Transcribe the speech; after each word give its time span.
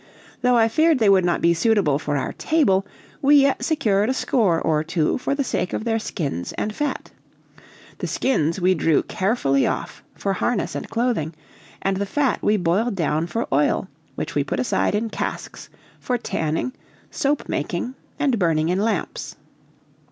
Though 0.41 0.55
I 0.57 0.67
feared 0.67 0.97
they 0.97 1.09
would 1.11 1.23
not 1.25 1.41
be 1.41 1.53
suitable 1.53 1.99
for 1.99 2.17
our 2.17 2.33
table, 2.33 2.87
we 3.21 3.35
yet 3.41 3.63
secured 3.63 4.09
a 4.09 4.15
score 4.15 4.59
or 4.59 4.83
two 4.83 5.19
for 5.19 5.35
the 5.35 5.43
sake 5.43 5.73
of 5.73 5.83
their 5.83 5.99
skins 5.99 6.53
and 6.53 6.73
fat. 6.73 7.11
The 7.99 8.07
skins 8.07 8.59
we 8.59 8.73
drew 8.73 9.03
carefully 9.03 9.67
off 9.67 10.03
for 10.15 10.33
harness 10.33 10.73
and 10.73 10.89
clothing, 10.89 11.35
and 11.83 11.97
the 11.97 12.07
fat 12.07 12.41
we 12.41 12.57
boiled 12.57 12.95
down 12.95 13.27
for 13.27 13.45
oil, 13.53 13.89
which 14.15 14.33
we 14.33 14.43
put 14.43 14.59
aside 14.59 14.95
in 14.95 15.11
casks 15.11 15.69
for 15.99 16.17
tanning, 16.17 16.73
soap 17.11 17.47
making, 17.47 17.93
and 18.17 18.39
burning 18.39 18.69
in 18.69 18.79
lamps. 18.79 19.35